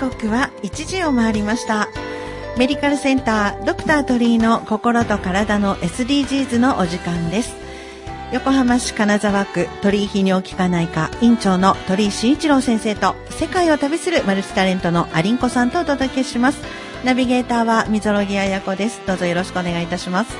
[0.00, 1.86] 時刻は1時を回りました。
[2.56, 7.54] メディカルセンタードクター鳥居の心と体の SDGs のお時間です。
[8.32, 16.62] 横浜市金沢区鳥居泌尿器科内科院長の鳥居慎一郎先生と世界を旅するマルチタレントのアリンコさんとお届けします。
[17.04, 19.02] ナビゲーターは溝呂木彩子です。
[19.06, 20.34] どうぞよろしくお願いいたします。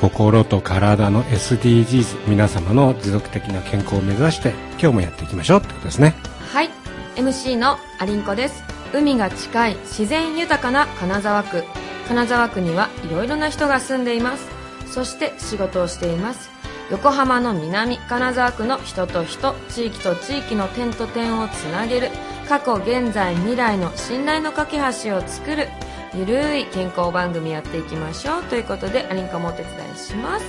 [0.00, 6.14] 心と体の SDGs 皆様の持続的な健康を目指して今日もやっていきましょうってことですね。
[6.50, 6.79] はい
[7.20, 8.64] MC のアリンコです。
[8.94, 11.64] 海が近い自然豊かな金沢区。
[12.08, 14.48] 金沢区にはいろいろな人が住んでいます。
[14.86, 16.48] そして仕事をしています。
[16.90, 22.08] 横浜の南金沢区の人と人地域と地域の点と点をつなげる。
[22.48, 25.68] 過去現在未来の信頼の架け橋を作る。
[26.14, 28.42] ゆるい健康番組やっていきましょう。
[28.44, 30.46] ということでアリンカもお手伝いします。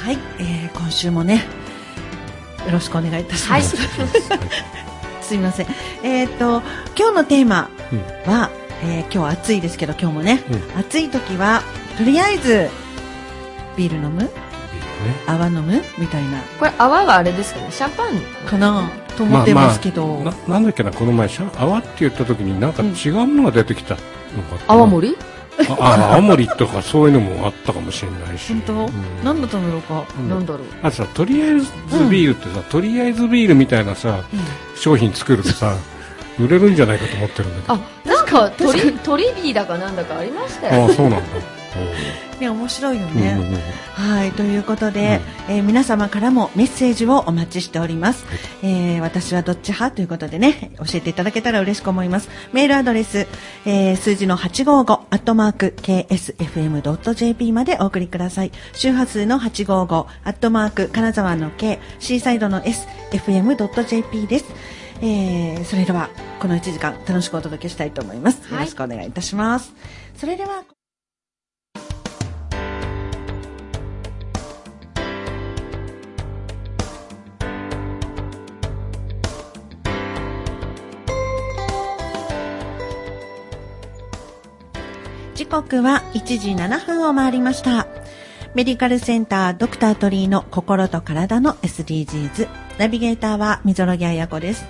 [0.00, 1.46] はい、えー、今週もね
[2.66, 4.81] よろしくお願いいたします、はい、
[5.32, 5.66] すみません。
[6.02, 6.60] えっ、ー、と
[6.94, 7.70] 今日のテーマ
[8.26, 8.50] は、
[8.82, 10.44] うん、えー、今日暑いですけど今日もね、
[10.74, 11.62] うん、暑い時は
[11.96, 12.68] とりあえず
[13.78, 14.28] ビール飲む、ね、
[15.26, 15.82] 泡飲む？
[15.96, 16.38] みたいな。
[16.58, 17.70] これ泡はあれですかね？
[17.70, 18.20] シャンパン？
[18.46, 18.90] かな？
[19.16, 25.16] と思ってますけど、まあまあ、ななんだっけなこの前泡って言った時になんか違うものが出てきたのか、うん、泡盛？
[25.80, 28.52] あ青森とかそういうのもあったかもしれないし。
[28.52, 28.90] 本当、うん、
[29.24, 30.66] 何だったんだろうか、うん、なんだろう？
[30.82, 31.70] あとさとりあえず
[32.10, 34.24] ビールってさ、うん、とりあえずビールみたいなさ、
[34.76, 35.76] 商品作るとさ
[36.38, 37.74] 売れるんじゃないかと思ってるんだけど。
[37.74, 40.86] あなんかトリトリビーだかなんだかありましたよ。
[40.86, 41.26] あそうなんだ
[42.40, 43.60] ね、面白いよね、うんうんうん、
[43.92, 52.28] はいということで、うん、えー、皆様からもメッセージをお待ちしております、はい、えー、私はどっち派ということでね教えていただけたら嬉しく思います。
[52.52, 53.26] メールアドレス、
[53.64, 58.52] えー、数字の855アットマーク ksfm.jp までお送りください。
[58.72, 64.46] 周波数の855アットマーク金沢の K シーサイドの sfm.jp です。
[65.02, 69.74] えー、それではこの1時間楽しくお届けしたいと思います、よろしくお願いいたします、
[70.16, 70.62] それでは
[85.52, 87.86] 刻は1時7分を回りました。
[88.54, 92.48] メディカルセンタードクタートリーの心と体の SDGs。
[92.78, 94.64] ナビゲーターは溝呂木彩子です。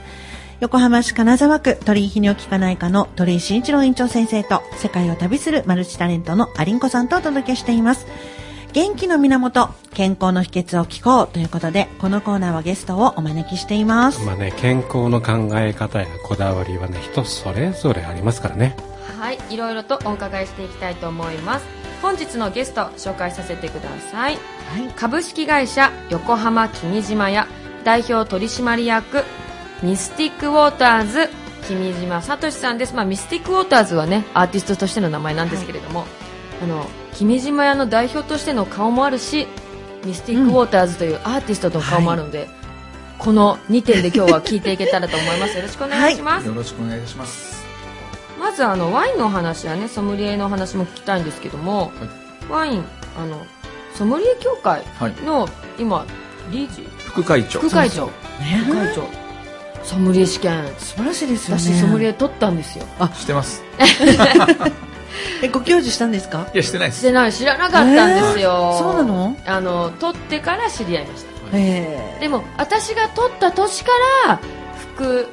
[0.58, 8.08] 横浜市金沢区鳥居泌尿器科内科の鳥居慎一郎院長先生と世界を旅するマルチタレントのアリンコさんとお届けしています。
[8.72, 14.24] 元気の源、健康の秘訣を聞こうということで、このコーナーはゲストをお招きしています。
[14.24, 18.74] まあね、健康の考え方やこだわりはね、人それぞれありますからね。
[19.18, 21.82] はいいろいろとお伺いしていきたいと思います。
[22.02, 27.46] 本日のゲスト紹介させてください、はい、株式会社横浜君島屋
[27.84, 29.22] 代表取締役
[29.84, 31.28] ミスティックウォーターズ
[31.68, 36.08] 君島聡さんです、まあ、ミスティックウォーターズはねアーティストとしての名前なんですけれども、はい、
[36.64, 39.46] あの君島屋の代表としての顔もあるし
[40.04, 42.48] ミスティックウォーターズというアーティストの顔もあるので、はい、
[43.18, 45.56] この2点で今日は聞いていけたらと思います。
[45.56, 47.61] よろしくお願いします、よろしくお願いします
[48.42, 51.92] まずあのワインの話やねソムリエの話も聞きたいんですけども、
[52.48, 52.84] はい、ワイン
[53.16, 53.40] あの
[53.94, 54.82] ソムリエ協会
[55.24, 56.04] の、はい、今
[56.50, 56.82] 理事？
[56.98, 57.60] 副会長。
[57.60, 58.08] 副会長、
[58.66, 59.04] 副会長。
[59.84, 60.66] ソムリエ試験。
[60.78, 61.62] 素晴らしいですよね。
[61.62, 62.84] 私ソムリエ取ったんですよ。
[62.98, 63.62] あしてます。
[65.42, 66.48] えご教授したんですか？
[66.52, 66.98] いやしてないです。
[67.00, 67.94] してない知らなかったんで
[68.32, 69.36] すよ、えー、そうなの？
[69.46, 73.90] あの取ってから知り合いました、えー、でも私が取った年か
[74.26, 74.40] ら
[74.94, 75.28] 副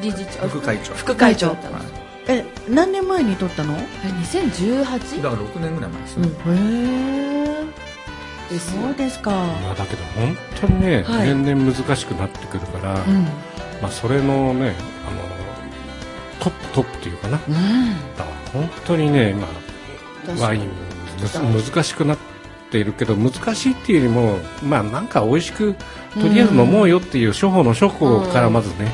[0.00, 0.92] 理事長副会長。
[0.94, 1.97] 副会長だったんです
[2.28, 3.74] え何年前に撮ったの？
[3.74, 3.82] え
[4.22, 7.64] 2018だから6年ぐらい前ですね、うん、へ
[8.52, 9.30] えそうですか。
[9.30, 9.34] い
[9.64, 13.24] やだけど本当にね、はい、年々難しくなってくるから、うん、
[13.82, 14.74] まあ、それのね
[15.06, 15.20] あの
[16.40, 17.54] トップトップっていうかな、うん、
[18.16, 19.46] だから本当にね今
[20.40, 20.70] ワイン
[21.52, 22.18] 難しくなっ
[22.70, 25.74] ているけど難しいっていうよりもまあなんか美味しく
[26.14, 28.90] とりあえず飲もうよっていう処方の処方からまずね、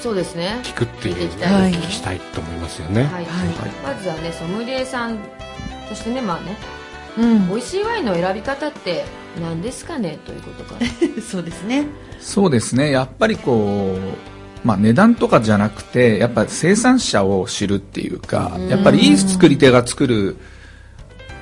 [0.00, 0.60] そうですね。
[0.64, 3.48] 聞くっていうお聞きしたいと思いますよね、はい、はい、
[3.82, 5.18] まずはねソムリエさん
[5.88, 6.56] そしてねまあね、
[7.18, 9.04] うん、美味しいワインの選び方って
[9.40, 10.80] 何ですかねということか
[11.20, 11.86] そうですね。
[12.18, 12.90] そうですね。
[12.90, 20.36] やっぱりこうまあ、値段とかじゃなくてやっぱ生産者を知るっていうかやっぱりいい作り手が作る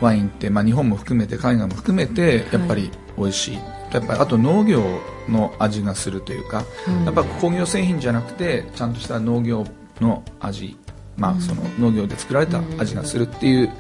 [0.01, 3.59] ワインって、まあ、日本も含めて海外も含めてやっぱり美味しい、
[3.93, 4.83] やっぱりあと農業
[5.29, 9.67] の味がするというか、うん、やっぱ工業製品じゃなくてちゃんとした農業
[10.01, 10.77] の味、
[11.17, 13.73] まあ、その農業で作られた味がするっていう、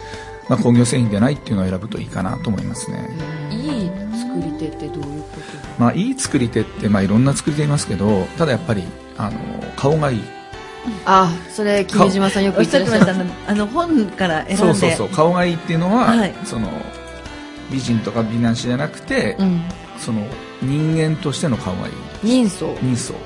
[0.48, 3.08] まあ、工業製品でないっていうのを選ぶといいかなと思いますね、
[3.50, 5.28] いい作り手ってどういうこ
[5.76, 5.80] と？
[5.80, 8.82] まあ、いい作り手って、まあ、いろんな作り手いますけどただやっぱり
[9.16, 9.38] あの
[9.76, 10.20] 顔がいい。
[11.04, 13.26] あそれ君島さんよく言ってらっしゃる。
[13.46, 14.56] あの本から選んで。
[14.56, 15.08] そうそうそう。
[15.10, 16.70] 顔がいいっていうのは、はい、その
[17.70, 19.62] 美人とか美男子じゃなくて、うん、
[19.98, 20.26] その
[20.62, 21.94] 人間としての顔がいい。
[22.22, 22.72] 人相。
[22.80, 23.18] 人相。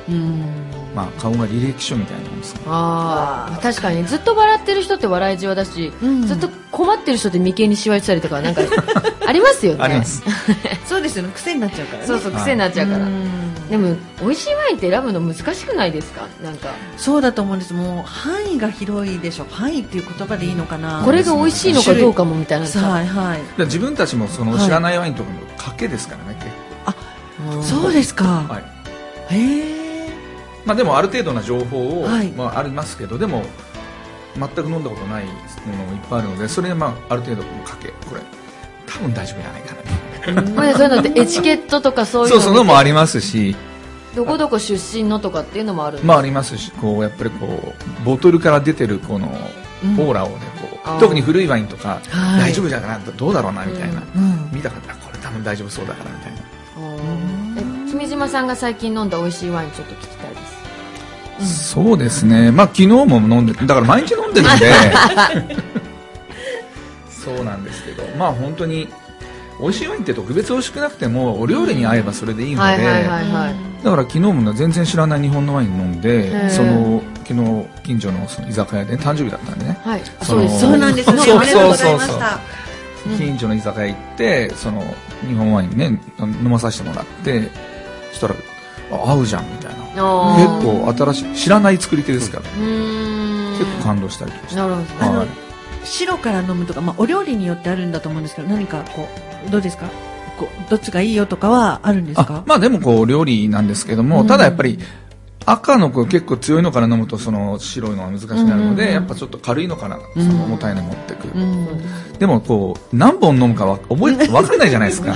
[0.94, 8.60] まあ顔が履歴書みたいなもんですああ確かにずっと笑ってる人って笑いじわだし、うん、ずっと困ってる人って眉間にしわしたりとかなんか
[9.26, 9.82] ありますよね。
[9.82, 10.22] あります。
[10.84, 11.30] そうですよね。
[11.34, 13.06] 癖になっちゃうから、ね、そうそう癖になっちゃうから、
[13.70, 16.26] でも美味しいワインって選ぶの難しくないですか？
[16.42, 16.68] なんか。
[16.98, 17.72] そうだと思うんです。
[17.72, 19.46] もう範囲が広いでしょ。
[19.50, 21.00] 範囲っていう言葉でいいのかな？
[21.04, 22.66] これが美味しいのかどうかもみたいな。
[22.66, 23.62] はいはい。
[23.64, 26.62] 自分たちもその知らないワインとかの賭けですからね、結構あ
[27.62, 28.60] そうですか、は
[29.30, 30.12] い、へえ
[30.64, 33.42] まあでもある程度な情報を、はい、まあありますけどでも
[34.36, 35.32] 全く飲んだことないも
[35.76, 38.20] のもいっぱいあるのでそれでまあある程度賭けこれ
[38.86, 39.82] 多分大丈夫じゃないかな。
[40.54, 43.56] まあそういうのって エチケットとかそういうのそうそうのもありますし。
[44.14, 47.72] どこどこ出身のとかっていうのもあるまあありますしこうやっぱりこ
[48.02, 49.26] うボトルから出てるこの
[49.98, 54.02] オーラをねこう、特に古いワインとか、大丈夫じゃないどうだろうなみたいな、
[54.52, 56.52] 見たからこれ多分大丈夫そうだからみたいな。
[56.76, 57.12] 君
[58.12, 60.37] 島さんが最近飲んだ美味しいワインちょっと聞きたいで
[61.44, 62.50] す、そうですね。
[62.50, 64.73] まあ昨日も飲んでだから毎日飲んでるんで。
[67.09, 68.03] そうなんですけど。
[68.19, 68.88] まあ本当に
[69.61, 72.79] 美味しいワインって特別美味しくなくてもお料理に合えばそれでいいので。
[73.82, 81.19] だから昨日も全然知らない日本のワイン飲んでその昨日近所のその居酒屋で誕生日だったんでね、はい、そうそうなんですね。
[81.19, 81.99] そうそうそう。
[81.99, 84.82] そう近所の居酒屋行ってその
[85.26, 87.71] 日本ワインね飲まさせてもらってそ
[88.12, 88.35] したら
[88.91, 89.82] 合うじゃんみたいな。
[90.37, 92.43] 結構新しい知らない作り手ですから。
[92.44, 94.56] 結構感動したりとかして。
[94.56, 94.81] なるほ
[95.14, 95.29] ど、はい。
[95.85, 99.09] 白から飲むとか、まあ、お料理によってあるんだと思うんですけど何かこ
[99.47, 99.87] うどうですか？
[100.38, 102.44] こうどっちがいいよとかはあるんですか？
[102.47, 104.79] まあでもこう料理なんですけども、うん、ただやっぱり
[105.44, 115.12] 赤の子結構強いのから飲むとその白いのは難しくなるので、やっぱちょっと軽いのからその重たいの持ってくる、うん、でもこう何本飲むかは覚え 分かんないじゃないですか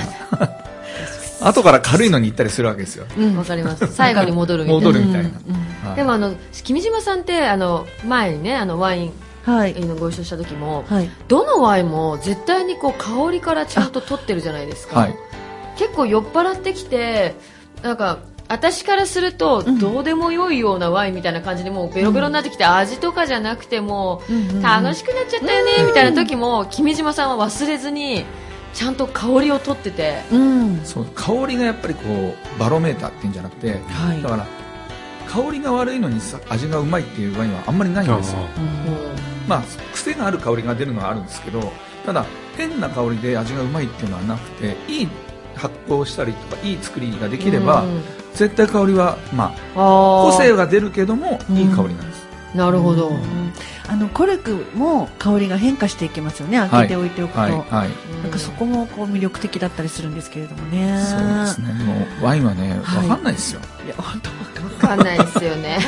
[1.40, 3.04] 後から軽いのに行ったりするわけですよ。
[3.04, 3.86] わ、うん、かります。
[3.92, 4.86] 最後に戻るみたいな。
[4.86, 5.30] 戻るみたいな、
[5.88, 6.34] はい、でもあの
[6.64, 9.12] 君島さんってあの前にねあのワイン
[9.46, 15.14] はい、ご一緒した時も、はい、どのワインも絶対にこう香りからちゃんと取ってるじゃないですか、はい、
[15.78, 17.36] 結構酔っ払ってきて
[17.80, 18.18] なんか
[18.48, 24.22] 私からするとどうでもよいようなワインみたいな感じでもうベロベロになってきて、味とかじゃなくても
[24.62, 28.24] 楽しくなっちゃったよねみたいな時も君島さんは忘れずに
[28.76, 34.46] ちゃんと香りを取ってて、うん、そう香りがやっぱりこうバロメーターっていうんじゃなくて、はい、だから
[35.26, 36.20] 香りが悪いのに
[36.50, 38.40] 味がうまいっていうワインはあんまりないんですよ、
[39.48, 39.62] まあ
[39.94, 41.72] 癖がある香りが出るのはあるんですけど
[42.04, 42.26] ただ
[42.58, 45.08] 変な香りで味がうまいっていうのはなくていい
[45.54, 47.82] 発酵したりとかいい作りができれば、
[48.34, 53.10] 絶対香りはまあ個性が出るけどもいい香りなんです、なるほど、
[53.88, 56.58] あのコルクも香りが変化していきますよね。
[56.70, 57.60] 開けておいておくと、はいはい。
[57.60, 57.90] はい、
[58.22, 61.00] なんかそこもこう魅力的だったりするんですけれどもね。
[61.04, 61.84] そうですね。
[61.84, 65.78] もうワインはね分かんないですよ、いや本当分かんないですよね。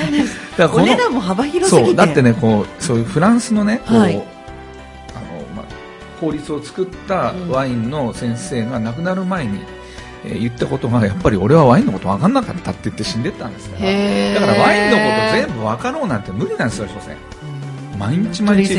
[0.73, 1.95] お値段も幅広すぎて。
[1.95, 4.23] だってねこうそういうフランスのねこう、はい、あの
[5.57, 5.67] まあ、
[6.21, 9.61] 法律を作ったワインの先生が亡くなる前に、
[10.25, 13.83] えー、言ったことがやっぱり俺はワインのこと分かんなかったって言って死んでったんですから。
[14.35, 17.17] だからワインのこと全部分かろうなんて無理なんですよ所詮
[17.99, 18.75] 毎日毎日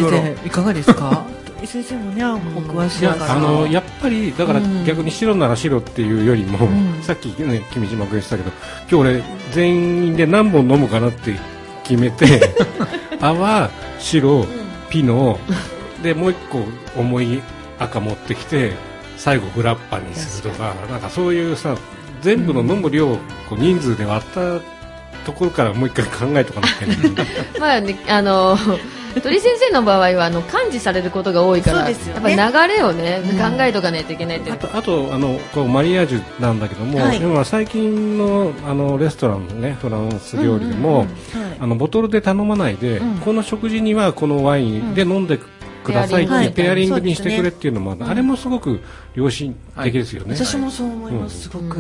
[0.46, 1.26] いかがですか？
[1.66, 8.52] 先生もねお詳しいあのやっぱりだから逆に白なら白っていうよりも、うん、さっきね君島君言ってたけど
[8.90, 9.76] 今日俺全
[10.08, 11.38] 員で何本飲むかなって
[11.84, 12.54] 決めて
[13.20, 14.46] 泡白
[14.90, 15.38] ピノ
[16.02, 16.64] でもう一個
[16.96, 17.42] 重い
[17.78, 18.72] 赤持ってきて
[19.18, 21.76] 最後グラッパにするとかなんかそういうさ
[22.22, 23.18] 全部の飲む量を
[23.50, 24.40] こう人数で割った
[25.30, 27.28] ところからもう一回考えとかなきゃいけない。
[27.60, 28.58] まあねあの
[29.24, 41.08] 鳥先生の場合はあの感知されることが多いから、ね、やっぱり流れをね、うん、考えとかないといけないってあとあとあのこうマリアージュなんだけども、はい、今最近のあのレストランのねフランス料理でも、
[41.60, 45.40] あのボトルで頼まないで、うん、この食事にはこのワインで飲んで
[45.84, 48.80] くださいってペアリングにしてくれっていうのも、あれもすごく
[49.16, 51.78] 良心的ですよね、私もそう思います、すごく、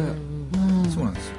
[0.90, 1.39] そうなんですよ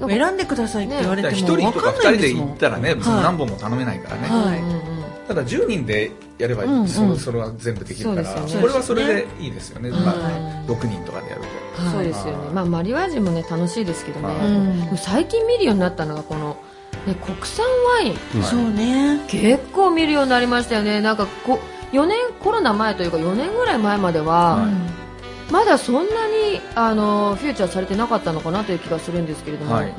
[0.00, 5.04] 選んでくださいって言われても一、人とか二人で行ったらね、何本も頼めないからね、はい。
[5.28, 11.42] ただ10人でやれば、うんうん、そそれは全部できるから、ね、これはそれでいいですよね、まあ、6人とかでやる
[11.76, 14.34] と、はい、そうですよね、まあ、マリワージュも、ね、楽しいですけどね、
[14.90, 16.56] うん、最近見るようになったのがこの、
[17.06, 17.64] ね、国産
[17.96, 19.20] ワイン、そうね。
[19.28, 21.00] 結構見るようになりましたよね。
[21.00, 21.58] なんかこ
[21.92, 25.03] 4年コロナ前というか4年ぐらい前までは、はい
[25.50, 29.94] まだそんなにあのフューチャーされてなかったのかなという気がするんですけれども、はい、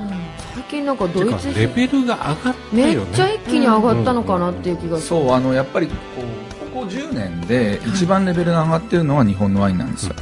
[0.53, 10.15] 最近なんかドイツレベルが上がったよ、ね、めっちゃ一気に上がったのかなっていう気がする、うんうん、そうあのやっぱりこうここ10年で一番レベルが上がってるのは日本のワインなんですよ、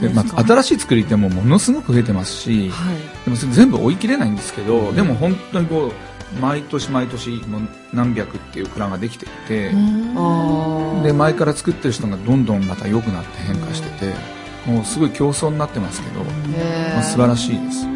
[0.00, 5.92] でまあ、新しい作り手もものすごく増えてますし、はい、でも全部追い切れないんですけど、でも本当にこう
[6.40, 7.60] 毎年毎年も
[7.92, 9.70] 何百っていう蔵ができていて
[11.02, 14.14] で前から作ってる人がどんどんまた良くなって変化してて
[14.66, 17.86] もうすごい競争になってますけど、まあ、素晴らしいです。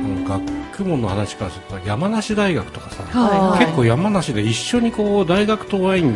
[0.78, 6.14] 学問の話からすると山梨大学とかさ、はいはい、結構山梨で一緒にこう大学とワイン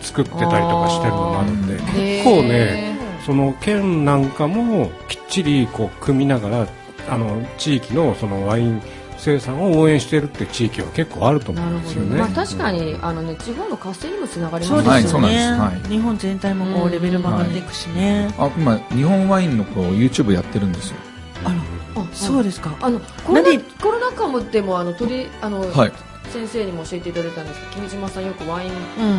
[0.00, 6.68] 作ってたりとかしてるのもあるんで結構ねその県なんかもきっちりこう組みながら
[7.08, 8.82] あの地域のそのワイン
[9.24, 12.18] 生産を応援しているって地域は結構あると思うんですよね。
[12.18, 15.50] まあ、確かにあのね地方の活性にもつながりますよね。
[15.52, 18.28] はい、日本全体もこうレベルも上がっていくしね。
[18.36, 20.96] あ今日本ワインのこう YouTube やってるんですよ。
[21.42, 22.76] あら、あそうですか。
[22.82, 25.92] あのコロナコロナ禍もでもあの鳥あの、はい、
[26.28, 28.72] 先生にも教えていただいたんですけど君島さんよくワイン、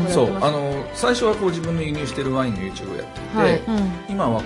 [0.04, 0.38] うん、そう。
[0.38, 3.58] あの最初はこう自分の輸入しているワインの YouTube をやっていて、はい。
[3.58, 4.46] うん、今はこ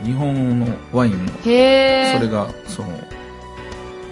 [0.00, 2.88] う日本のワインのそれがその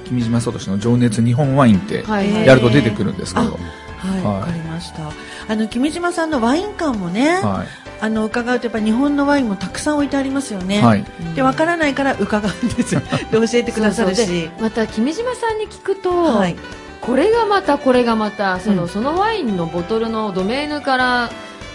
[0.08, 2.04] 君島聡の情熱日本ワインって
[2.44, 5.10] やると出てくるんですけど、はいわ、はい、かりました。
[5.48, 7.66] あの君島さんのワイン館もね、はい、
[8.00, 12.94] あの伺うとやっぱ日本のワインもたくさん置いてありますよね、はい、でわからないから伺うんです。
[12.96, 14.50] で教えてくださるし。
[14.60, 16.56] また君島さんに聞くと、はい、
[17.00, 21.30] これがまたこれがまたそのうん、そのワインのボトルのドメーヌから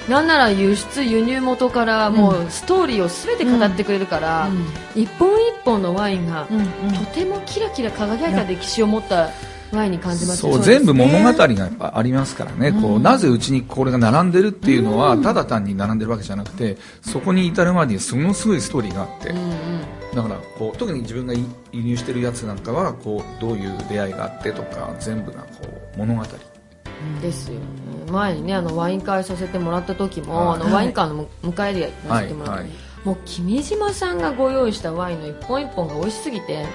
[0.09, 9.29] なんなら輸出輸入元からもうストーリーを全て語ってくれるから、うん、一本一本のワインが、とてもキラキラ輝いた歴史を持った
[9.71, 19.33] ワインに感じますそう全部物語がやっぱありますからね、こうなぜうちにこれが並んでるっていうのは、ただ単に並んでるわけじゃなくてそこに至るまでにすごすごいストーリーがあって、
[20.15, 25.47] だからこう特に自分が輸入してるやつなんかはこうどういう出会いがあってとか全部がこ
[25.95, 26.23] う物語
[27.21, 27.59] ですよ。
[27.59, 32.63] ね前にねあのワイン会させてもらった時も、はい、あのワイン館の迎えでやらせてもらって、はい。
[32.63, 32.69] はい、
[33.05, 36.65] もう君島さんがご用意したワインの一本一本が美味しすぎて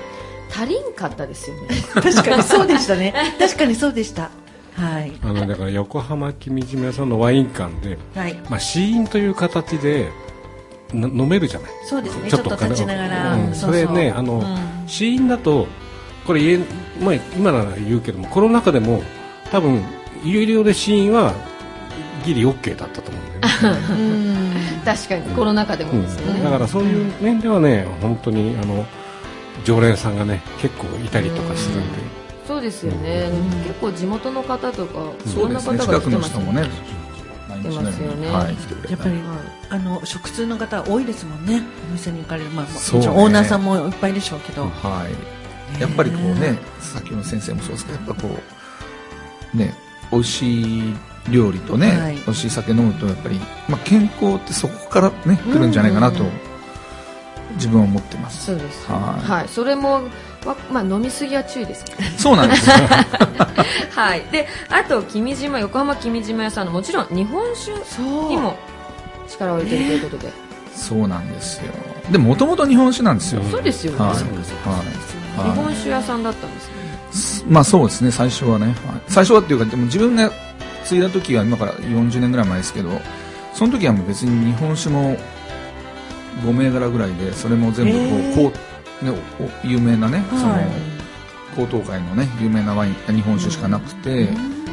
[0.50, 1.68] 足りんかったですよね。
[1.94, 3.14] 確かに そうでしたね。
[3.38, 4.30] 確かにそうでした。
[4.74, 5.12] はい。
[5.22, 8.34] あのだから横浜君島屋さんのワイン館で、はい。
[8.48, 10.10] まあ、試飲という形で
[10.92, 11.70] 飲めるじゃない。
[11.84, 12.30] そうですね。
[12.30, 15.66] ちょっと立ちながら、うん、それねあの、うん、試飲だと
[16.26, 16.64] これ言え、
[17.02, 19.02] まあ、今なら言うけどもコロナ禍でも
[19.50, 19.82] 多分
[20.24, 21.34] 有料で試飲は
[22.24, 24.82] ギリ OK だったと思うんだよね。
[24.84, 28.86] 確かに、コロナ禍でもですね、うん、だからそういう面ではね本当にあの
[29.64, 31.98] 常連さんがね結構いたりとかするんで、
[32.46, 33.28] そうですよね、
[33.66, 36.68] 結構地元の方とかそんな方が来てますもね
[37.62, 39.20] てますよね、はい、やっぱり、
[39.70, 41.62] あの食通の方多いですもんね。
[41.90, 45.06] お店に行かれる、まあ、もちろんオーナーさんもいっぱいでしょうけど、は
[45.78, 48.28] い、やっぱりこうねさっきの先生もそうですけどやっぱこ
[49.54, 49.74] うね
[50.10, 50.94] 美味しい
[51.30, 53.38] 料理とね、はい、美味しい酒飲むとやっぱり、
[53.68, 56.24] まあ、健康ってそこからね来るんじゃないかなと、
[57.54, 58.46] 自分は思ってます。
[58.46, 58.90] そうです。
[58.90, 60.02] はい、はい、それも
[60.70, 61.84] まあ飲みすぎは注意です
[62.16, 62.70] そうなんです。
[63.94, 64.22] はい。
[64.30, 68.56] で、あと君島横浜君島屋さんのもちろん日本酒にも
[69.28, 70.32] 力を入れてるということで。
[70.74, 71.72] そうなんですよ。
[72.10, 73.42] でもともと日本酒なんですよ。
[73.50, 73.98] そうですよね。
[73.98, 74.08] はい。
[74.08, 76.72] はい、日本酒屋さんだったんですね。
[77.48, 78.74] まあそうですね最初はね、はい、
[79.08, 80.30] 最初はっていうかでも自分が
[80.84, 82.90] 継いだ時は今から40年ぐらい前ですけど
[83.54, 85.16] その時はもう別に日本酒も
[86.42, 88.58] 5銘柄ぐらいでそれも全部こう、こ
[89.02, 89.12] うね、
[89.64, 90.56] 有名なね、その
[91.56, 94.28] 高等会のね有名なワイン日本酒しかなくて、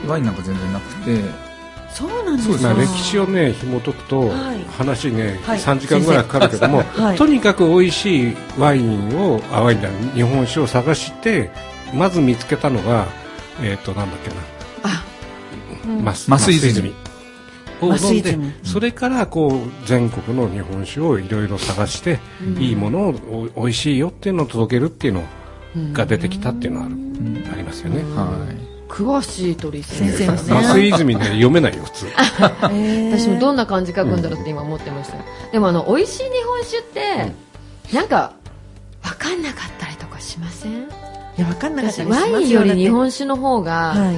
[0.08, 1.56] ワインなんか全然なくて。
[1.96, 4.30] そうなんですね歴史をね紐解くと、
[4.78, 11.52] 話ね、はい、3時間ぐらいかかるけども、はい、とにかく美味しいワインをあワインだ日本酒を探して
[11.94, 13.08] まず見つけたのが、
[13.62, 14.36] えっ、ー、と、なんだっけな。
[14.84, 15.06] あ、
[15.86, 16.94] うん、マスマス泉。
[17.82, 25.24] を飲んで、それからこう全国の日本酒をいろいろ探して、うん、いいものを美味しいよっていうのを届けるっていうの
[25.94, 28.02] が出てきたっていうのはある、うん、ありますよね。
[28.16, 28.76] はい。
[28.88, 30.64] 詳しい鳥先生ですね。
[30.72, 32.06] 増泉ね読めないよ普通。
[33.12, 35.18] 私もどんな漢字書くんだろうって今思ってました。
[35.52, 38.34] でもあの美味しい日本酒って、なんか
[39.04, 41.05] 分かんなかったりとかしません？
[41.38, 42.64] いや分かんなかったワインよ。
[42.64, 44.16] り日本酒の方が、はい、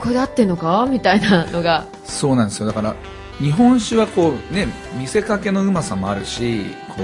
[0.00, 0.86] これで合ってんのか？
[0.90, 1.46] みたいな。
[1.46, 2.66] のがそうなんですよ。
[2.66, 2.96] だから
[3.38, 4.66] 日本酒はこうね
[4.98, 7.02] 見せかけのうまさもあるしこ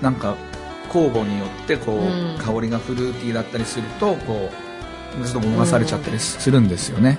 [0.00, 0.36] うなんか
[0.90, 4.50] 酵母によってこう、うん、香りがフルーティーだったりするとこ
[5.20, 6.68] うちょっとごまされちゃったりするん。
[6.68, 7.18] ですよね、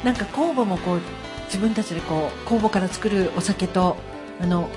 [0.00, 1.00] うん、なんか酵母もこう
[1.46, 3.96] 自分たちでこう酵母から作るお酒と
[4.40, 4.68] あの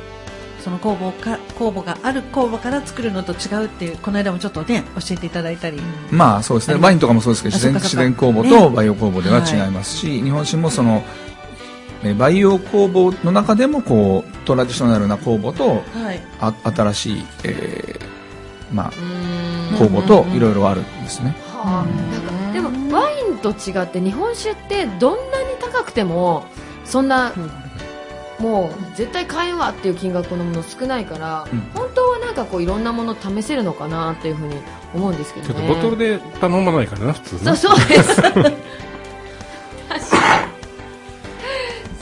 [0.65, 5.79] その酵母か酵母がある酵母から作るのと違うっていうこの間もちょっとね教えていただいたり、
[6.09, 6.81] まあそうですね。
[6.81, 11.03] ワインとかもそうですけど自然自然酵母と培養酵母では違いますし、ねはい、日本酒もその
[12.17, 18.91] 培養酵母の中でもこうトラディショナルな酵母と、はい、あ新しい、えー、まあ
[19.77, 26.47] 酵母といろいろあるんですね、はあ、なんかでもワインと違って日本酒ってどんなに高くても
[26.85, 27.33] そんな、
[28.39, 34.57] もう絶対買えんわっていう金額のもの少ないから、うん、本当はなんかこういろんなもの試せるのかなっていうふうに
[34.93, 38.21] 思うんですけど、ね、ちょっとボトルで頼まないからな普通ねそうそうです。
[38.21, 38.55] 確かに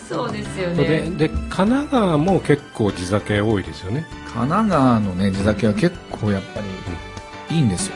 [0.09, 0.83] そうですよね。
[0.83, 4.05] でで神奈川も結構地酒多いですよね。
[4.33, 6.61] 神奈川のね地酒は結構やっぱ
[7.49, 7.95] りいいんですよ、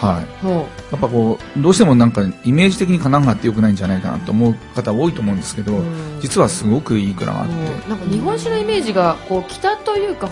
[0.00, 0.62] はい、や
[0.96, 5.82] っぱこうどうしてもなんかイメージ的に神奈川ってよくないんじゃないかなと思う方多いと思うんですけど、
[6.20, 10.30] 実はすごくいい蔵があって、なんか日本酒のイメージがこう北というか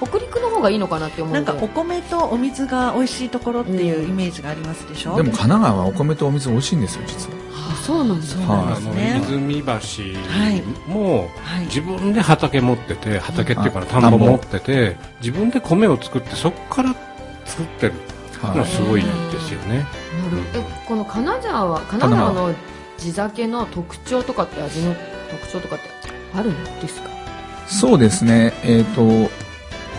[0.00, 7.38] 北陸の方がいいのかなって思うなんかお米とお水が美味しいところっていうイメージがありますでしょ、うん、でも神奈川はお米とお水美味しいんですよ実は。
[7.72, 11.28] あそうなんですね、あの泉橋も
[11.64, 16.94] 自分で畑持ってて畑っていうか田んぼ持ってて自分で米を作ってそこから
[17.44, 17.94] 作ってる
[18.42, 19.08] のすごいで
[19.40, 19.86] すよね。
[20.54, 22.32] えこの金沢は金沢。
[22.32, 22.54] の
[22.96, 24.94] 地酒の特徴とかって味の
[25.30, 25.84] 特徴とかって
[26.34, 27.08] あるんですか？
[27.66, 29.30] そうですね、えっ、ー、と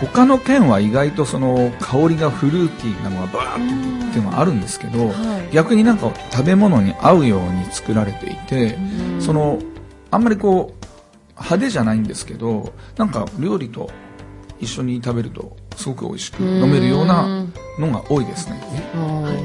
[0.00, 8.76] 他の県は意外とその香りがフルーティーなのがバーってっていうのはあるんですけど、はい、逆になんか食べ物に合うように作られていて
[9.20, 9.60] その
[10.10, 10.86] あんまりこう
[11.34, 13.88] 派手じゃないんですけどなんか料理と
[14.58, 17.46] 一緒に食べるとすごく美味しく飲めるような
[17.78, 18.60] のが多いですね。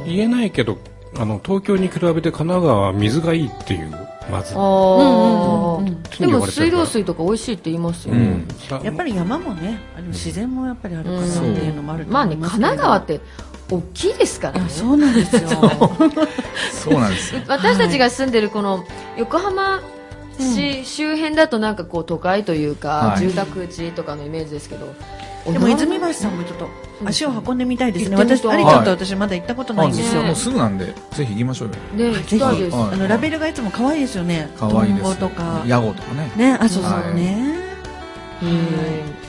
[0.05, 0.77] 言えないけど
[1.17, 3.91] あの東京に比べて神奈川は水がいいっていう
[4.29, 4.53] まず、
[6.19, 8.45] でも水道水とか美味しいって言いますよ、ね。
[8.69, 13.21] うん、やっぱり山もね自然もやっぱりあるからっていうのもあるとまあね神奈川って
[13.69, 14.69] 大きいですからね。
[14.69, 15.49] そうなんですよ。
[16.71, 17.41] そうなんですよ。
[17.47, 18.83] 私たちが住んでるこの
[19.17, 19.81] 横浜
[20.39, 24.93] 市周辺だとなんかこう都会というか、住宅地とかのイメージですけど
[25.45, 26.69] でも泉橋さんもちょっと
[27.05, 28.15] 足を運んでみたいですね。
[28.15, 30.23] 私あれちょっと私まだ行ったことないんですよ。
[30.23, 32.10] もうすぐなんでぜひ行きましょうよ。
[32.12, 32.51] ね、ぜひあ
[32.95, 34.49] のラベルがいつも可愛いですよね。
[34.58, 35.17] 可愛いです。
[35.17, 36.31] とかヤゴとかね。
[36.36, 37.55] ね、あそうそうね。
[38.41, 38.45] う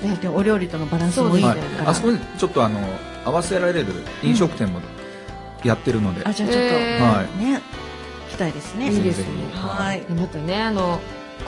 [0.06, 0.16] ん。
[0.20, 2.80] でお料理とのバランスもいいあそこにちょっとあの
[3.24, 3.86] 合わせられる
[4.22, 4.80] 飲食店も
[5.64, 6.22] やってるので。
[6.24, 6.74] あじゃあちょっと
[7.04, 7.60] はいね。
[8.30, 8.90] 来たいですね。
[8.90, 9.26] いいですね。
[9.52, 10.00] はい。
[10.12, 10.98] またねあの。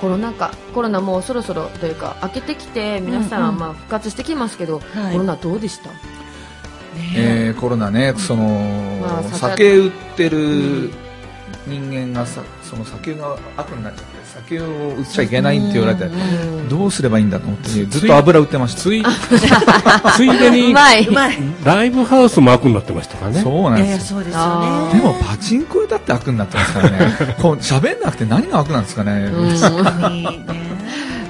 [0.00, 5.96] コロナ禍コロナもうそろそろというか明けてきて皆さんまあ復活してきますけど、うんうん、コロナどうでした、ね、
[7.16, 7.54] え。
[7.56, 10.90] ー、コロナねその、まあ、酒売ってる
[11.66, 16.08] 人間がさその酒が悪になっちゃって酒を売っちゃいけないって言われて
[16.68, 18.80] どうすればいいんだと思ってずっと油売ってました。
[18.80, 19.02] つい
[20.16, 23.40] ついでにライブハウスも悪になってましたからね。
[23.42, 26.98] そうなんですよ、でもパチンコ屋だって悪になってますからね。
[27.40, 29.30] こう喋んなくて何が悪なんですかね。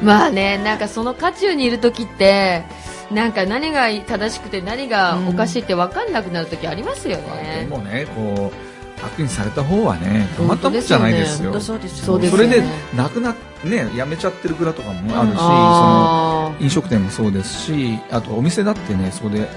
[0.03, 2.65] まあねなんかその渦中にいる時って
[3.11, 8.68] なんか何が正しくて何がおかしいって分かんなくなる時ありますよね、でもねこう
[9.03, 12.63] 悪にされた方はねたまったもんじゃないですよ、そうですそれで
[12.97, 13.35] 亡くな
[13.65, 19.49] ね辞めちゃってる蔵とかもあるし、その飲食店もそうですしあとお店だってねそこで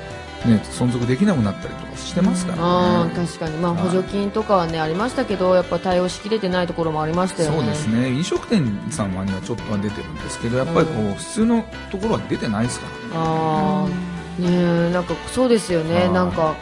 [0.45, 3.13] ね、存続できなくなったりとかしてますからね。
[3.15, 7.57] 確かに、まあ、補助金とかはね、ありましたけど、やっぱ対応しきれてないところもありましたよね。
[7.57, 8.09] そうですね。
[8.09, 12.97] 飲食店さんはにはちょっとは出てるんですけど、やっぱりこう、普通のところは出てないですからね。
[13.13, 16.09] ああ、ねなんかそうですよね。
[16.09, 16.55] なんか、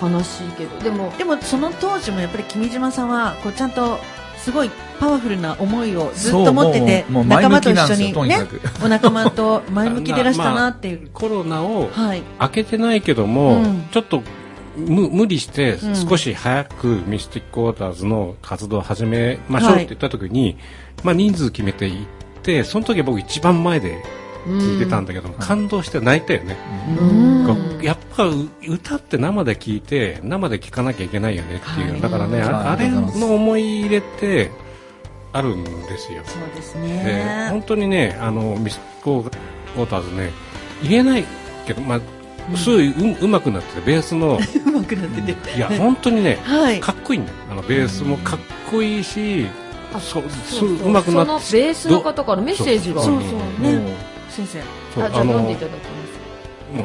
[0.00, 0.78] 悲しいけど。
[0.80, 3.98] でもでもその当時もやっぱり君島さんはこうちゃんと
[4.38, 4.70] すごい
[5.00, 8.46] パワフルな思いをずっと持ってて仲間と一緒にね
[8.82, 11.88] お仲間と前向きでいらしたなっていう、まあ、コロナを
[12.38, 14.22] 開けてないけども、はいちょっと
[14.76, 20.56] 無無理して少し早くミスティックウォーターズの活動を始めましょうって言った時に、はい、
[21.02, 22.06] まあ人数決めていっ
[22.42, 24.02] てその時は僕一番前で
[24.46, 26.56] 聞いてたんだけど、感動して泣いたよね、
[27.82, 28.26] やっぱ
[28.66, 34.50] 歌って生で聞いて生で聞かなきゃいけないよねっていう、はい、だからねあれの思い入れって
[35.32, 36.22] あるんですよ。
[36.24, 37.48] そうですね。
[37.50, 40.30] 本当にねあのミスコーウォーターズね
[40.82, 41.24] 言えない
[41.66, 42.00] けど、まあ
[42.56, 44.38] すごいううまくなっててベースの。
[44.66, 45.56] うまくなってて。
[45.56, 48.38] いや本当にね、はい、かっこいいんだあのベースもかっ
[48.70, 49.46] こいいし、
[49.98, 50.88] そうそうう。
[50.88, 53.02] まくなってそのベースの方からメッセージが。
[53.02, 53.62] そうそう。
[53.62, 54.60] ね先生。
[54.60, 56.26] あじゃあ読んでいただきます。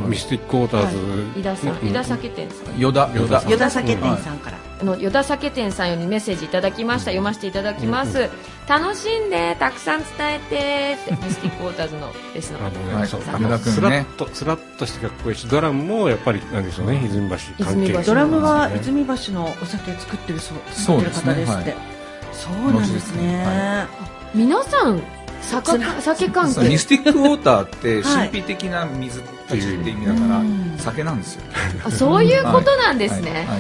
[0.08, 1.04] ミスティックウォーターズ、は
[1.36, 2.80] い、井田さん、井田酒店さん。
[2.80, 7.06] 与田与田与田酒店さんから、あの与田酒店さんよりメッセージいただきました。
[7.06, 8.30] 読ませていただきます、うん。
[8.68, 10.40] 楽しんでたくさん伝え
[11.08, 16.92] てってミスティックウォーターズのレスのスラッとスラッとしてかっこいいしドラムもやっぱりなんでしょう。
[16.92, 18.78] ね泉橋関係泉橋ドラムはね。
[18.80, 21.76] 泉橋のお酒作ってるそう作ってる方ですって、
[22.34, 23.88] そうなんですね、は
[24.36, 25.02] 皆さん
[25.42, 26.70] 酒酒関係。
[26.70, 28.30] ミスティックウォーターってはい。
[28.30, 30.76] 神秘的な水っていう意味だから、うん。
[30.78, 31.44] 酒なんですよ。
[31.86, 33.60] あそういうことなんですね、はい。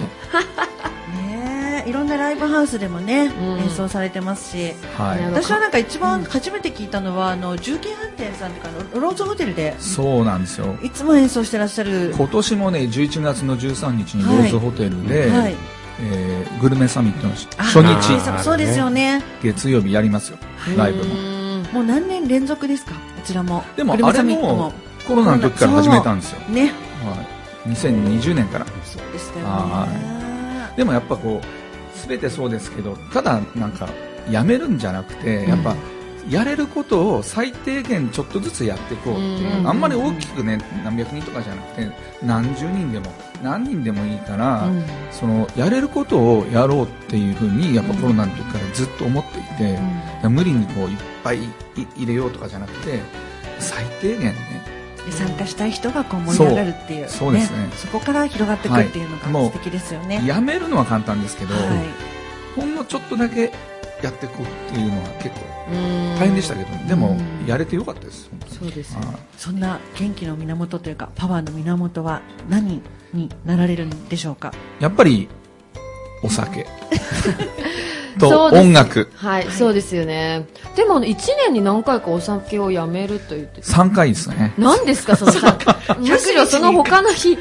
[1.28, 3.60] ねえいろんなライブハウスでもね、うん。
[3.60, 4.74] 演奏されてますし。
[4.98, 5.26] はい。
[5.26, 9.76] 私はなんか一番初めて聞いたのは、あの重慶飯店さんというかあのローズホテルで。
[9.80, 10.76] そうなんですよ。
[10.84, 12.14] いつも演奏してらっしゃる。
[12.16, 15.56] 今年もね、11月の13日にローズホテルで、はい。
[16.04, 19.24] えーグルメサミットのあ初あ日、ーそうですよね。
[19.44, 20.38] 月曜日やりますよ、
[20.78, 21.41] ライブも。
[21.72, 22.94] ももう何年連続ですか？
[22.94, 23.64] こちらも。
[23.76, 24.74] でもあれも
[25.08, 26.40] コロナの時から始めたんですよ。
[26.50, 26.74] ね。
[27.04, 27.16] は
[27.66, 28.66] い、2020年から。
[28.84, 33.90] そうでしたよはねでもやっぱこう、すべてそうですけど、ただなんか、
[34.30, 35.76] やめるんじゃなくて、やっぱ、
[36.30, 39.68] やれることを最低限ちょっとずつやっていこうっていう、うん。
[39.68, 41.92] あんまり大きくね、何百人とかじゃなくて、
[42.24, 43.08] 何十人でも、
[43.42, 44.86] 何人でもいいから、うん。
[45.12, 49.80] その、やれることをやろうっていうふうに、やっぱコロナの時からずっと思っていて、
[50.28, 51.50] 無理にこう、いっぱいい
[51.98, 53.00] 入れようとかじゃなくて、
[53.60, 54.36] 最低限ね、
[55.06, 57.34] で参加したい人がこう盛り上がるっていうそう。
[57.34, 57.70] ですね。
[57.76, 61.66] そこから広がっていくっていうのが素敵ですよね、やめるのは簡単ですけど、はい。
[62.56, 63.52] ほんのちょっとだけ
[64.02, 66.16] やっていこうっていうのは結構うん。
[66.20, 68.30] 大変でしたけど、でもうんやれてよかったです。
[68.48, 68.96] そうです。
[68.98, 69.16] ねはい。
[69.38, 72.82] そんな元気の源というかパワーの源は何
[73.14, 74.54] になられるんでしょうか？
[74.80, 75.28] やっぱり
[76.24, 76.66] お酒
[78.20, 79.10] と音楽。
[79.16, 80.48] はい、そうですよね。
[80.76, 84.54] でも1年に何回かお酒をやめると言って3回ですね。
[84.58, 85.58] 何ですかそのさ
[86.00, 87.38] むしろその他の日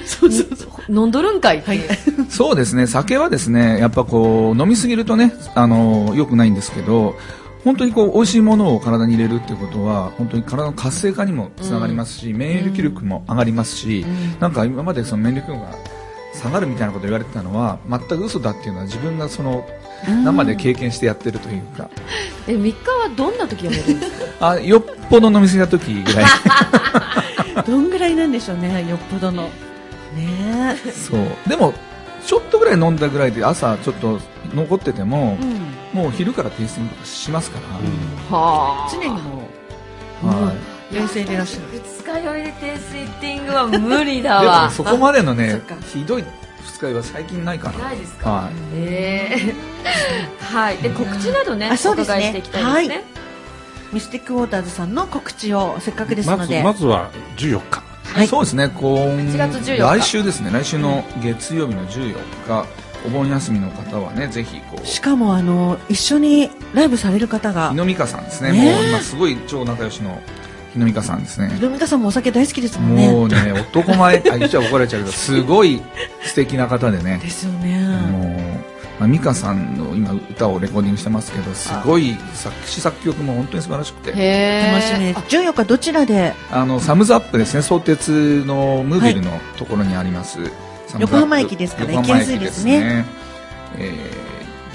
[0.88, 1.88] 飲んどるんかいっていう、
[2.28, 7.14] そうですね、酒はですね、やっぱこう飲みすぎるとね、あの良くないんですけど。
[7.64, 14.06] 本当にこう美味しいものを体に入れるってことは本当に体の活性化にもつながりますし、免疫力も上がりますし、
[14.40, 15.76] なんか今までその免疫力が
[16.34, 19.66] 下がるみたいなこと言われてたのは全く嘘だっていうのは自分がその
[20.24, 21.90] 生で経験してやってるというか、
[22.48, 24.48] え3日はどんな時やめるんですか？
[24.52, 26.24] あよっぽど飲みすぎた時ぐらい。
[27.66, 29.42] どんぐらいなんでしょうねよっぽどの。
[29.44, 29.50] ね。
[30.86, 31.20] えそう。
[31.48, 31.74] でも
[32.24, 34.18] ちょっとぐらい飲んだぐらいで朝ちょっと
[34.54, 36.00] 残ってても、うん。
[36.02, 39.16] もう昼からテイスティングとかしますから、は常にも
[40.22, 40.52] は
[40.92, 41.80] 冷静でいらっしゃる。
[42.04, 45.60] 二日酔いでテイスティングは無理だい、でもわそこまでのそね
[45.92, 46.24] ひどい
[46.64, 48.30] 二日酔いは最近ないかなないですか？
[48.30, 48.52] はい。
[48.74, 49.54] ええ。
[50.44, 50.76] はい。
[50.78, 52.16] で告知などねあそうですね。
[52.16, 53.04] お伺いしていきたいですね、
[53.92, 57.82] ミスティックウォーターズさんの告知をせっかくですまずので、まずは14日。
[58.12, 58.26] はい。
[58.26, 58.68] そうですね。
[58.68, 59.80] 今8月14日。
[59.82, 60.50] 来週ですね。
[60.52, 62.14] 来週の月曜日の14
[62.48, 62.66] 日。
[63.06, 64.86] お盆休みの方はねぜひこう。
[64.86, 67.70] しかもあの一緒にライブされる方が。
[67.70, 68.52] 日野美香さんですね。
[68.52, 68.58] ね。
[68.68, 70.20] えもう今すごい超仲良しの
[70.72, 71.48] 日野美香さんですね。
[71.54, 73.10] ひろみかさんもお酒大好きですもんね。
[73.10, 75.82] もうね男前 あ言っちゃ怒られちゃうけどすごい
[76.22, 77.18] 素敵な方でね。
[77.22, 77.78] ですよね。
[78.10, 78.36] も
[78.98, 84.10] う、まあ、美香さんの今歌をレコーディングしてますけどすごい作詞作曲も本当に素晴らしくて。
[84.10, 85.36] 楽しみです。
[85.36, 86.34] 14日どちらで？
[86.52, 87.62] あのサムズアップですね。
[87.62, 90.50] 相鉄のムービルのところにあります、サムズ
[90.94, 91.00] アップ。
[91.00, 93.04] 横浜駅ですから横浜行きやすいですね駅ですね
[93.78, 94.10] え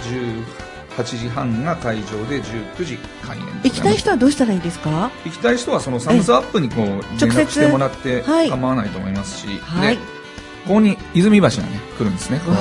[0.04, 0.64] ー、
[0.98, 5.12] 18時半が会場で19時開演行きたい人はどうしたらいいですか？
[5.26, 7.40] 行きたい人はそのサムズアップにこう連直接。
[7.42, 8.50] 絡してもらってはい。
[8.50, 9.96] 構わないと思いますし、はい。
[9.98, 10.02] で
[10.68, 12.40] ここに泉橋がね来るんですね。
[12.46, 12.52] こ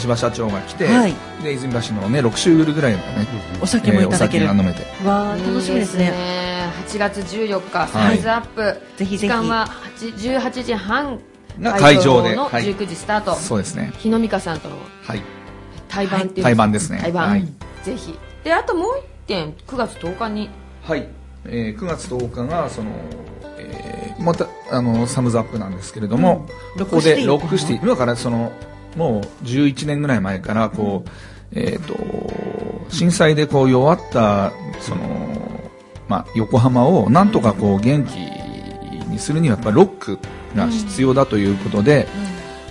[0.00, 1.14] 橋場社長が来て、はい。
[1.42, 3.26] で泉橋のね6週ぐらいのね、
[3.60, 4.46] お酒もいただける。
[4.46, 5.06] えーお酒が飲めて。
[5.06, 6.12] わあ楽しみですね。
[6.88, 8.62] 8月14日サイズアップ、
[8.96, 9.18] ぜひぜひ。
[9.18, 11.18] 時間は8 18時半。
[11.60, 12.64] が会場でのはい。
[12.64, 13.92] 19時スタート、そうですね。
[13.98, 15.22] 日野美香さんとのはい
[15.88, 16.98] 対バンっていう、対バンですね。
[17.00, 17.48] 対バン、はい。
[17.82, 18.18] ぜひ。
[18.44, 20.50] であともう一点9月10日に。
[20.82, 21.06] はい、
[21.44, 22.90] えー9月10日がその、
[23.58, 26.46] えーまたあのサムズアップなんですけれども、
[26.76, 26.84] うん。
[26.84, 28.52] ここでロックシティ今からその
[28.96, 31.08] もう11年ぐらい前からこう、
[31.52, 35.04] えー、と震災でこう弱ったその、
[36.08, 38.16] まあ、横浜をなんとかこう元気
[39.08, 40.18] にするにはやっぱりロック
[40.56, 42.08] が必要だということで、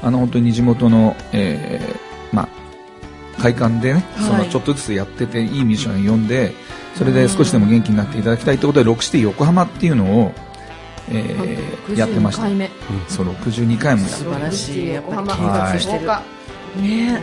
[0.01, 1.79] あの本当に地元の、え
[3.47, 4.45] あ、会館でね、そはい。
[4.45, 6.53] のちょっとずつやってていいミュージシャンを呼んで
[6.95, 10.33] それで少しでも元気になっていただきたいということでロックシティ横浜っていうのを、
[11.09, 12.43] えーやってました。
[12.43, 12.69] 62回目。
[13.07, 14.87] そう62回もやっ素晴らしい。
[14.89, 16.07] やっぱり計画してる。
[16.07, 16.21] 10
[16.75, 17.21] 日ね。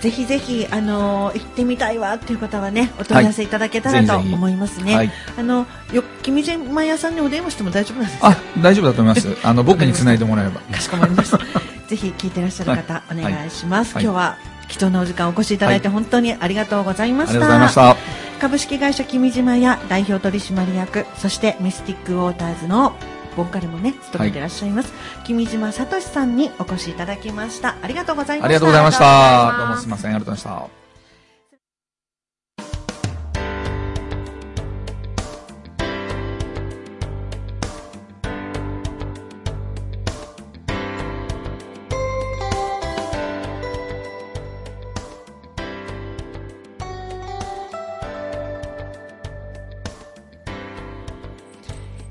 [0.00, 5.10] ぜひぜひあの行ってみたいわっていう方はねお問い合わせいただけたらと思いますね、はい。
[5.38, 8.28] あのよ君島屋さんにお電話しても大丈夫なんですか？
[8.30, 9.28] あ大丈夫だと思います。
[9.46, 10.60] あの僕につないでもらえば。
[10.74, 11.38] かしこまりました。
[11.38, 11.44] ぜ
[11.88, 14.36] ぜひ聞いてらっしゃる方、はい、お願いします、はい、今日は
[14.68, 17.96] 貴重なお時間お越しいただいて本当にありがとうございました、した。
[18.40, 22.94] 株式会社君島や代表取締役そしてミスティックウォーターズの
[23.36, 27.76] ボーカルもね務めていらっしゃいます、はい、君島聡さんにお越しいただきました。
[27.82, 28.46] ありがとうございました。
[28.46, 29.58] ありがとうございました。
[29.58, 30.10] どうもすみません。
[30.10, 30.83] ありがとうございました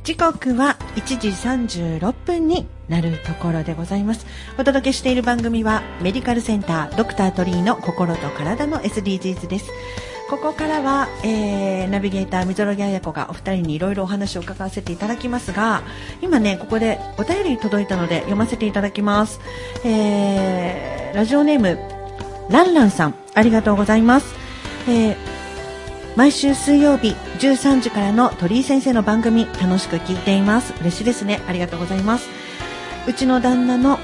[0.04, 4.26] 時刻は1時36分になるところでございます。
[4.60, 9.72] お届けしている番組はメディカルセンタードクタートリーの心と体の SDGs です。
[10.30, 15.84] ここからは、えー、ナビゲーター溝呂彩子がお二人にいろいろお話を伺わせていただきますが
[16.22, 19.39] 今ねここでお便り届いたので読ませていただきます、
[19.86, 21.78] えー、ラジオネーム
[22.50, 24.34] ランランさんありがとうございます、
[24.88, 25.33] えー
[26.15, 30.73] 毎週水曜日13時からの鳥居先生の番組楽しく聞いています。
[30.80, 31.41] 嬉しいですね。
[31.47, 32.30] ありがとうございます。
[33.08, 33.97] うちの旦那の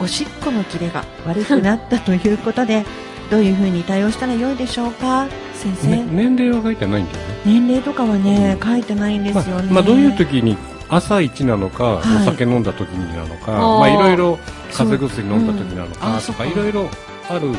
[0.00, 2.86] おしっこのキレが悪くなったということで
[3.30, 5.26] どういうふうに対応したらよいでしょうか？
[5.54, 7.34] 先生、ね、年齢は書いてないんだよね。
[7.44, 10.56] 年齢とかはね、うん、書いてないんですよね、ままあ、どういう時に
[10.88, 14.38] 朝一なのか、はい、お酒飲んだ時になのか、まあいろいろ
[14.72, 16.46] 風邪薬飲んだ時なのかとか。
[16.46, 16.88] いろいろ
[17.28, 17.58] あるんで、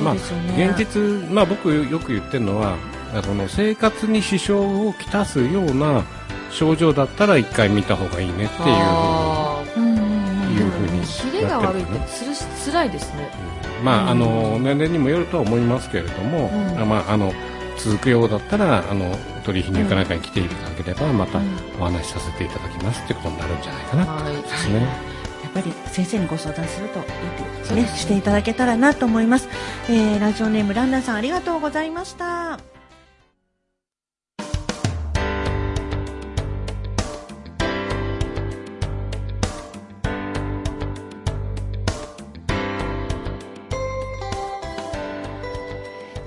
[0.00, 2.76] まあ、現実、まあ、僕よく言ってるのは
[3.24, 6.04] その生活に支障をきたすような
[6.50, 13.30] 症状だったら一回見た方がいいねっていうふうにいうふうにキレが悪いってつるつらいですね、
[13.78, 17.32] うん、まあ、あの年齢にもよるとは思いますけれども、うん、まああの
[17.78, 21.40] 続くようだったらあの取引入かなんかに来ていただければ、また
[21.80, 25.11] お話しさせていただきますってことになるんじゃないかなと思いますね。
[25.52, 27.04] ぱり先生にご相談するといい
[27.68, 29.48] とねしていただけたらなと思います、
[29.88, 32.60] えー、ラジオネームランナーさんありがとうございました。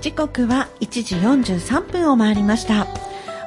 [0.06, 2.86] 時刻は1時43分を回りました。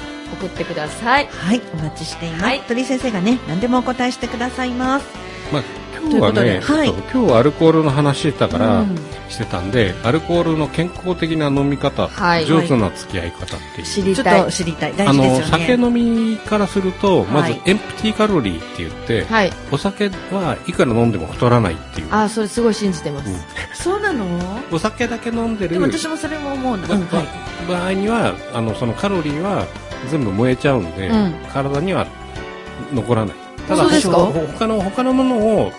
[0.50, 1.28] てください。
[1.28, 5.06] はいお待ちしています、はい、鳥先生がね何でもお答えしてくださいます、
[5.52, 8.96] まあ今日はね、はい、今日はアルコールの話してたから、うん、
[9.28, 14.52] してたんでアルコールの健康的な飲み方、はい、上手な付き合い方っていう、知りたい。
[14.52, 14.96] 知りたい。
[14.96, 22.08] 大事ですよ、ね、酒飲みからするとまずエンプティーカロリーって言って、はい、お酒はいくら飲んでも太らないっていう。
[22.10, 23.36] あそれすごい信じてます、うん、
[23.74, 24.26] そうなの？
[24.70, 25.80] お酒だけ飲んでる。
[25.80, 26.82] 私もそれも思う、うん。
[26.82, 29.66] はい、場合にはあのそのカロリーは
[30.10, 32.06] 全部燃えちゃうんで、うん、体には
[32.92, 33.36] 残らない。
[33.68, 35.72] ただ他の他のものを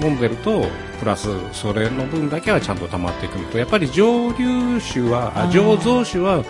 [0.00, 0.66] 飲んでると
[0.98, 6.44] プラスそれの分だけはちゃんと溜まっていくのとやっぱり蒸留酒はあ醸造酒は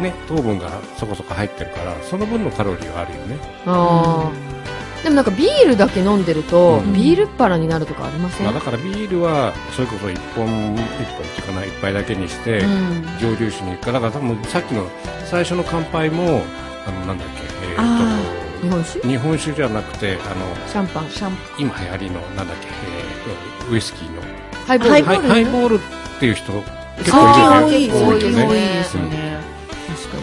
[0.00, 3.38] ね糖分がそこそこ入ってるからその分のカロリーはあるよね。
[3.66, 10.88] ああ、でもなんかビールだけ飲んでると、うん、ビールっ腹になるとかありません、まあ、だからビールはそれこそ1本1本っ
[11.34, 14.86] ていうかな1杯だけにして、うん、蒸留酒にだから多分さっきの
[15.26, 16.42] 最初の乾杯も
[16.86, 18.31] あのなんだっけえー、っと
[18.62, 19.08] 日本酒？
[19.08, 21.10] 日本酒じゃなくてあのシャンパン。
[21.10, 24.22] シャン今流行りのなんだっけ、えー、ウイスキーの。
[24.66, 25.28] ハイボール？
[25.28, 25.78] ハイボールっ
[26.20, 26.52] ていう人
[26.98, 28.06] 結構いるね。
[28.06, 28.46] 多いですね。
[28.46, 29.40] 多いですね、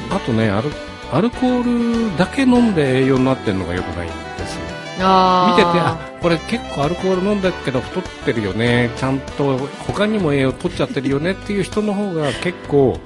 [0.10, 0.72] うん、あとねアル
[1.12, 4.16] アルコールだけ飲んで栄養になってるのがよくないんで
[4.48, 4.62] すよ。
[4.62, 8.90] 見ててあこれ結構アルコール飲んだけど太ってるよね。
[8.96, 13.00] ちゃんと他にも栄養取っちゃってるよねっていう人の方が結構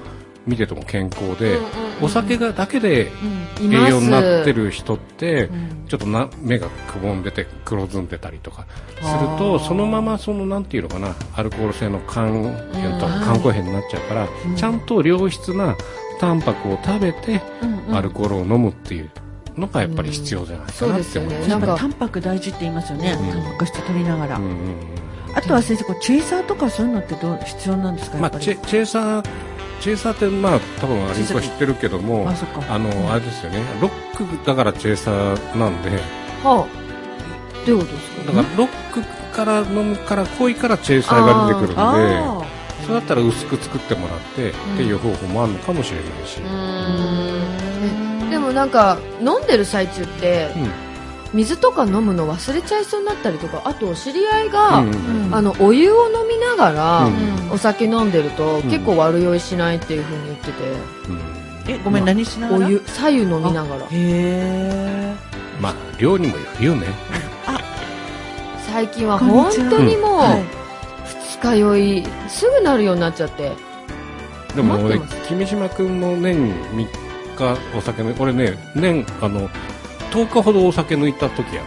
[0.46, 1.58] 見てても健康で、
[2.02, 3.10] お酒がだけで
[3.60, 5.48] 栄養になってる人って、
[5.88, 15.76] ちょっとな目がくぼんでて黒ずんでたりとかするとそのままそのなんていうのかなアルコール性の肝炎と肝硬変になっちゃうから、ちゃんと良質な
[16.20, 17.40] タンパクを食べて、
[17.92, 19.10] アルコールを飲むっていう
[19.56, 24.40] のがやっぱり必要じゃないかなって思います、ね、なんかタンパク大事って言いますよね、タンパク質取りながら、
[25.34, 29.24] あとは先生こうチェイサーとかそういうのってどう必要なんですか、まあ、チェイサー
[29.84, 32.74] チェイサーってまあ多分アリンコ知ってるけどもあそっか。
[32.74, 33.62] あの、あれですよね。
[33.82, 35.90] ロックだからチェイサーなんで。
[36.42, 37.66] はあ。
[37.66, 38.32] どういうことですか？
[38.32, 39.02] だからロック
[39.36, 42.42] から飲むから濃いからチェイサーが出てくるんであ
[42.80, 46.36] それだったら薄く作ってもらって、っていう方法もあるのかもしれないし、
[48.30, 50.93] でもなんか飲んでる最中ってうん
[51.34, 55.34] 水とか飲むの忘れちゃいそうになったりとかあと知り合いが、うんーうん。
[55.34, 60.52] あのお湯を飲みながら、うんお酒飲んでると、ん結構悪酔いしないっていう風に言ってて、
[61.08, 61.74] うん。
[61.76, 62.66] えごめん何しながら？
[62.66, 63.82] お湯左右飲みながら。
[63.84, 65.14] へえ。
[65.60, 66.86] まあ量にもよるよね。
[68.66, 70.44] 最近は本当にもう、はい。
[71.38, 73.52] 二日酔いすぐなるようになっちゃって。
[74.56, 76.88] でも俺君島君も年3日
[77.76, 79.48] お酒抜い俺ね年あの
[80.14, 81.62] 10日ほどお酒抜いた時や。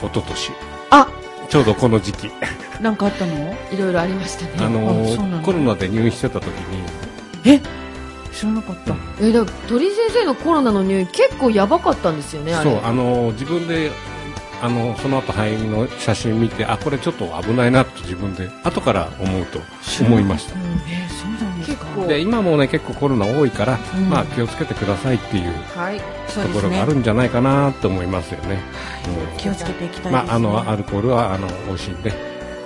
[0.00, 0.52] 一昨年。
[0.88, 1.06] あ。
[1.50, 2.30] ちょうどこの時期。
[2.80, 3.54] なんかあったの？
[3.70, 4.52] いろいろありましたね。
[4.56, 5.44] あのあそうなんだ。
[5.44, 6.82] コロナで入院してた時に。
[7.44, 7.60] え？
[8.32, 8.96] 知らなかった。
[9.20, 13.90] えだから鳥居先生のコロナの入院結構やばかったんですよねそうあの自分で
[14.62, 19.60] あのその後肺の写真見てあこれちょっと危ないなと自分で後から思うと
[20.02, 20.54] 思いました。
[20.54, 20.60] うん。
[20.88, 21.49] えそう
[21.94, 24.08] 構で今もね結構コロナ多いから、うん。
[24.08, 25.96] まあ気をつけてくださいっていうはい。
[25.96, 26.02] ね。
[26.28, 28.60] ところがあるんじゃないかなと思いますよね。
[29.32, 29.38] うん。
[29.38, 30.18] 気をつけていきたいね。
[30.18, 32.12] まあ、あのアルコールはあの美味しいんで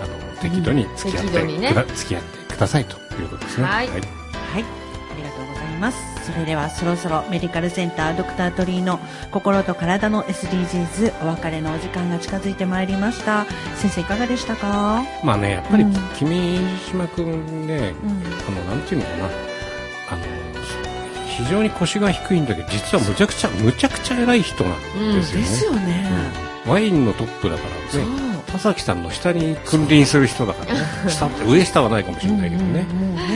[0.01, 1.69] あの適度に付き合って、適度にね。
[1.69, 3.65] くだ付き合ってくださいということですね。
[3.65, 3.89] はい。
[3.89, 4.03] はい、あ
[5.17, 6.14] りがとうございます。
[6.25, 8.99] それではそろそろメディカルセンタードクタートリーの
[9.31, 13.45] 心と体の SDGs お別れのお時間が近づいてまいりました。
[13.77, 15.03] 先生いかがでしたか？
[15.23, 16.59] まあねやっぱり、うん君
[16.89, 18.57] 島君ね、うん。
[18.57, 20.23] あのなんていうのかなあの
[21.27, 25.43] 非常に腰が低いんだけど実はむちゃくちゃむちゃくちゃ偉い人なんですよね。
[25.43, 26.11] ですよね。
[26.39, 28.07] うんワインのトップだからね。
[28.47, 30.81] 田崎さんの下に君臨する人だからね。
[31.11, 32.87] 下って上下はないかもしれないけどね。
[32.91, 33.34] うん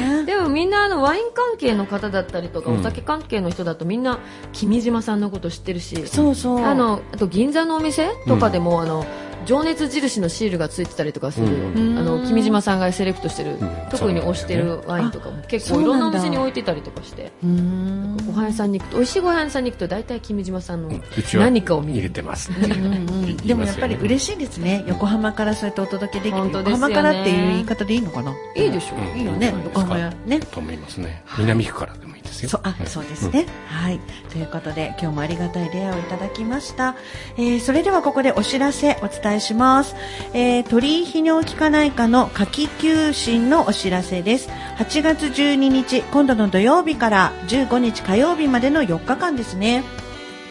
[0.59, 4.19] みんなあのワイン関係の方だったりとか、うんお酒関係の人だとみんな
[4.53, 6.65] 君島さんのこと知ってるしそうそう。
[6.65, 9.05] あのあと銀座のお店とかでも、あの
[9.49, 13.71] 情熱印のシールがついてたりとかする、うんあの君島さんがセレクトしてる、うん。
[13.91, 15.43] 特に推してるワインとかも。
[15.45, 17.33] 結構いろんなお店に置いてたりとかして。
[17.43, 18.17] うーん。
[18.27, 21.01] ご飯屋さんに行くと美味しいご飯屋さんに行くと大体君島さんの
[21.35, 21.95] 何かを見る。
[21.95, 24.85] 入れてますっていうでもやっぱり嬉しいですね。
[24.87, 26.95] 横浜からそうやってお届けできて、横本当ですよね。
[26.95, 28.35] 浜からっていう言い方でいいのかな？
[28.55, 29.17] いいでしょ、う。
[29.17, 29.19] ん。
[29.19, 29.49] いいよね。
[29.49, 29.63] うん。
[29.65, 30.41] 横浜やね。
[30.41, 31.25] と思いますね。
[31.39, 32.49] 南区からでもですよ。
[32.49, 34.01] そうあそうですね、はい。
[34.31, 36.95] ということで今日もありがたい出会いをいただきました、
[37.37, 39.95] えーそれではここでお知らせお伝えします、
[40.33, 44.49] えー鳥居泌尿器科内科の夏季休診のお知らせです。
[44.79, 49.83] 8月12日今度の土曜日から15日火曜日までの4日間ですね。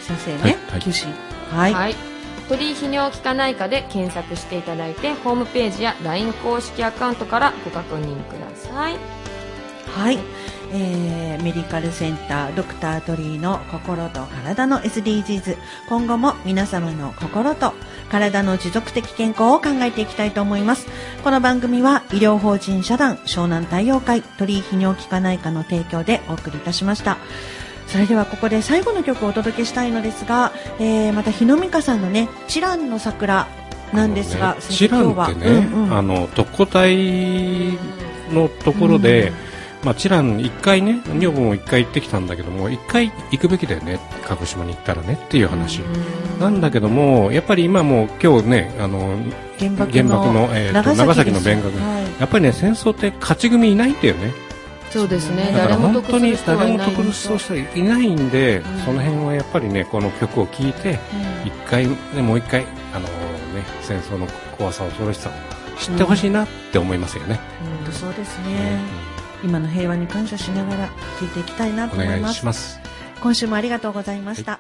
[0.02, 0.82] 先生ね、はいはい。
[0.82, 1.14] 休診
[1.52, 1.96] はい、はい。
[2.50, 8.98] 鳥居泌尿器科内科で検索していただいてホームページや LINE 公式アカウントからご確認ください。
[9.88, 10.20] はい、
[10.72, 15.56] えーメディカルセンタードクタートリーの心と体の SDGs
[15.88, 17.74] 今後も皆様の心と
[18.10, 20.88] 体の持続的健康を考えていきたいと思います。
[21.24, 27.18] この番組は医療法人社団湘南太陽会鳥居泌尿器科内科の提供でお送りいたしました。
[27.88, 33.48] それではここで最後の曲をお届けしたいのですが、えーまた日野美香さんのね「チランの桜」
[33.94, 34.62] なんですが、ね。
[34.70, 35.98] チランってね、うんうん。
[35.98, 37.78] あの特攻隊
[38.34, 39.32] のところで、
[39.88, 45.80] まあ、チラン一回ね女房も一回行ってきたんだけども一回行くべきだよね鹿児島に行ったらねっていう話、
[46.42, 49.18] なんだけどもやっぱり今も今日ねあの
[49.58, 52.20] 原爆のえーと長崎の弁学はい。
[52.20, 54.34] やっぱりね戦争って勝ち組いないんだよね。
[54.90, 55.54] そうですね。
[55.54, 58.64] だから本当に誰も得する人いないんで、ん。
[58.84, 61.00] その辺はやっぱりねこの曲を聴いて
[61.46, 64.28] 一回、ね、もう一回あのね戦争の
[64.58, 68.80] 怖さ恐ろしさを知ってほしいなって思いますよね、本当そうですね、
[69.44, 70.88] 今の平和に感謝しながら
[71.20, 72.36] 聞いていきたいなと思います。
[72.36, 72.80] します。
[73.22, 74.60] 今週もありがとうございました、